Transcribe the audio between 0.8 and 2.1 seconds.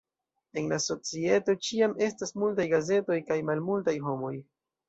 societo ĉiam